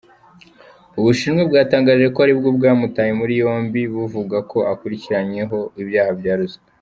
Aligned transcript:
Ubushinwa 0.99 1.41
bwatangaje 1.49 2.05
ko 2.13 2.17
ari 2.25 2.33
bwo 2.39 2.49
bwamutaye 2.57 3.11
muri 3.19 3.33
yombi, 3.41 3.81
buvuga 3.93 4.37
ko 4.51 4.57
akurikiranweho 4.73 5.57
ibyaha 5.83 6.11
bya 6.21 6.35
ruswa. 6.39 6.63